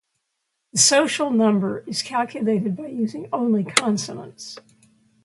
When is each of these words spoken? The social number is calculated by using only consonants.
The 0.73 0.79
social 0.79 1.29
number 1.29 1.83
is 1.85 2.01
calculated 2.01 2.75
by 2.75 2.87
using 2.87 3.29
only 3.31 3.63
consonants. 3.63 4.57